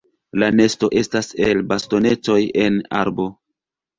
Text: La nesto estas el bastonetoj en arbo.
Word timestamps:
La 0.43 0.47
nesto 0.59 0.87
estas 1.01 1.29
el 1.49 1.61
bastonetoj 1.73 2.39
en 2.65 2.79
arbo. 3.03 3.29